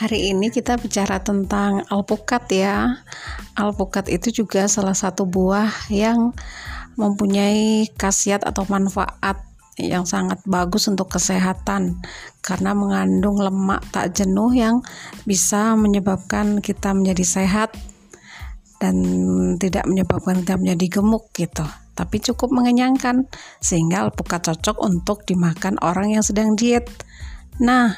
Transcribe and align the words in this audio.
Hari 0.00 0.32
ini 0.32 0.48
kita 0.48 0.80
bicara 0.80 1.20
tentang 1.20 1.84
alpukat 1.92 2.48
ya. 2.48 3.04
Alpukat 3.52 4.08
itu 4.08 4.32
juga 4.32 4.64
salah 4.64 4.96
satu 4.96 5.28
buah 5.28 5.92
yang 5.92 6.32
mempunyai 6.96 7.84
khasiat 8.00 8.48
atau 8.48 8.64
manfaat 8.72 9.44
yang 9.76 10.08
sangat 10.08 10.40
bagus 10.48 10.88
untuk 10.88 11.12
kesehatan 11.12 12.00
karena 12.40 12.72
mengandung 12.72 13.44
lemak 13.44 13.84
tak 13.92 14.16
jenuh 14.16 14.48
yang 14.56 14.80
bisa 15.28 15.76
menyebabkan 15.76 16.64
kita 16.64 16.96
menjadi 16.96 17.24
sehat 17.44 17.76
dan 18.80 18.96
tidak 19.60 19.84
menyebabkan 19.84 20.40
kita 20.40 20.56
menjadi 20.56 21.00
gemuk 21.00 21.28
gitu 21.36 21.64
tapi 21.92 22.20
cukup 22.24 22.48
mengenyangkan 22.52 23.28
sehingga 23.60 24.08
alpukat 24.08 24.48
cocok 24.48 24.80
untuk 24.80 25.24
dimakan 25.28 25.76
orang 25.80 26.12
yang 26.12 26.24
sedang 26.24 26.56
diet 26.56 26.88
nah 27.60 27.96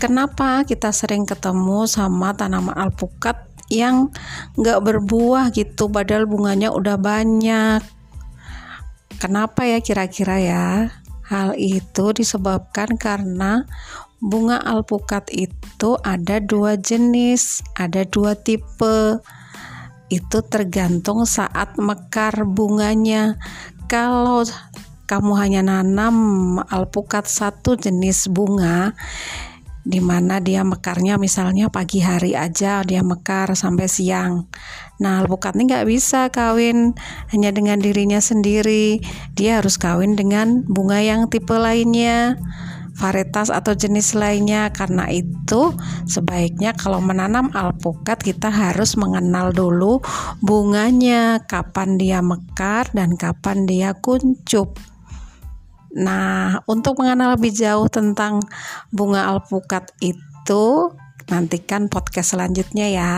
kenapa 0.00 0.64
kita 0.64 0.88
sering 0.96 1.28
ketemu 1.28 1.84
sama 1.84 2.32
tanaman 2.32 2.72
alpukat 2.72 3.36
yang 3.68 4.08
nggak 4.56 4.80
berbuah 4.82 5.52
gitu 5.52 5.92
padahal 5.92 6.24
bunganya 6.24 6.72
udah 6.72 6.96
banyak? 6.96 7.84
Kenapa 9.20 9.68
ya 9.68 9.84
kira-kira 9.84 10.36
ya? 10.40 10.66
Hal 11.28 11.54
itu 11.54 12.10
disebabkan 12.16 12.96
karena 12.96 13.68
bunga 14.18 14.58
alpukat 14.58 15.30
itu 15.30 15.94
ada 16.02 16.42
dua 16.42 16.80
jenis 16.80 17.60
ada 17.76 18.08
dua 18.08 18.34
tipe. 18.34 19.20
Itu 20.10 20.42
tergantung 20.42 21.22
saat 21.28 21.78
mekar 21.78 22.42
bunganya. 22.42 23.38
Kalau 23.86 24.42
kamu 25.06 25.32
hanya 25.38 25.62
nanam 25.62 26.16
alpukat 26.66 27.30
satu 27.30 27.78
jenis 27.78 28.26
bunga 28.26 28.94
di 29.80 29.98
mana 29.98 30.38
dia 30.44 30.60
mekarnya 30.60 31.16
misalnya 31.16 31.72
pagi 31.72 32.04
hari 32.04 32.36
aja 32.36 32.84
dia 32.84 33.00
mekar 33.00 33.56
sampai 33.56 33.88
siang. 33.88 34.44
Nah, 35.00 35.24
alpukat 35.24 35.56
ini 35.56 35.72
nggak 35.72 35.88
bisa 35.88 36.28
kawin 36.28 36.92
hanya 37.32 37.48
dengan 37.56 37.80
dirinya 37.80 38.20
sendiri. 38.20 39.00
Dia 39.32 39.64
harus 39.64 39.80
kawin 39.80 40.12
dengan 40.12 40.60
bunga 40.68 41.00
yang 41.00 41.32
tipe 41.32 41.56
lainnya, 41.56 42.36
varietas 43.00 43.48
atau 43.48 43.72
jenis 43.72 44.12
lainnya. 44.12 44.68
Karena 44.76 45.08
itu, 45.08 45.72
sebaiknya 46.04 46.76
kalau 46.76 47.00
menanam 47.00 47.48
alpukat 47.56 48.20
kita 48.20 48.52
harus 48.52 49.00
mengenal 49.00 49.56
dulu 49.56 50.04
bunganya, 50.44 51.48
kapan 51.48 51.96
dia 51.96 52.20
mekar 52.20 52.92
dan 52.92 53.16
kapan 53.16 53.64
dia 53.64 53.96
kuncup. 53.96 54.76
Nah, 55.96 56.62
untuk 56.70 57.02
mengenal 57.02 57.34
lebih 57.34 57.50
jauh 57.50 57.90
tentang 57.90 58.38
bunga 58.94 59.26
alpukat 59.26 59.90
itu, 59.98 60.94
nantikan 61.26 61.90
podcast 61.90 62.34
selanjutnya 62.38 62.86
ya. 62.90 63.14